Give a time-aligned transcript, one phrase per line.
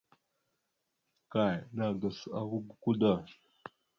[1.31, 3.13] Kay nàgas awak gakwa da.